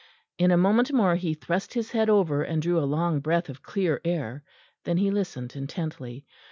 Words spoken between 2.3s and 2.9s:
and drew a